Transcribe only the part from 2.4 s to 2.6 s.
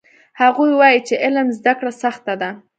ده